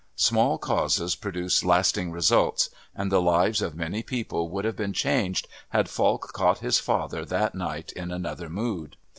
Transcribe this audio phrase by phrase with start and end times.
[0.15, 5.47] Small causes produce lasting results, and the lives of many people would have been changed
[5.69, 8.97] had Falk caught his father that night in another mood.